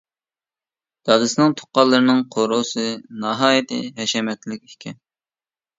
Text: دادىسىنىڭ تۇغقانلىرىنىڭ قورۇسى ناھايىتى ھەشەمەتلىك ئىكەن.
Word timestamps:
دادىسىنىڭ 1.09 1.53
تۇغقانلىرىنىڭ 1.59 2.23
قورۇسى 2.37 2.89
ناھايىتى 3.27 3.79
ھەشەمەتلىك 4.03 4.69
ئىكەن. 4.73 5.03